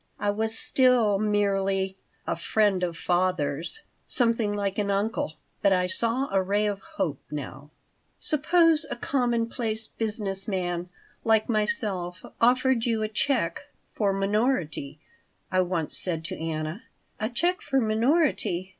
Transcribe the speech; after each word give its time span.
I 0.19 0.31
was 0.31 0.57
still 0.57 1.19
merely 1.19 1.95
"a 2.25 2.35
friend 2.35 2.81
of 2.81 2.97
father's," 2.97 3.81
something 4.07 4.55
like 4.55 4.79
an 4.79 4.89
uncle, 4.89 5.35
but 5.61 5.71
I 5.73 5.85
saw 5.85 6.27
a 6.31 6.41
ray 6.41 6.65
of 6.65 6.79
hope 6.97 7.21
now 7.29 7.69
"Suppose 8.19 8.83
a 8.89 8.95
commonplace 8.95 9.85
business 9.85 10.47
man 10.47 10.89
like 11.23 11.47
myself 11.49 12.25
offered 12.41 12.83
you 12.87 13.03
a 13.03 13.07
check 13.07 13.65
for 13.93 14.11
Minority," 14.11 14.97
I 15.51 15.61
once 15.61 15.99
said 15.99 16.25
to 16.25 16.35
Anna. 16.35 16.81
"A 17.19 17.29
check 17.29 17.61
for 17.61 17.79
Minority?" 17.79 18.69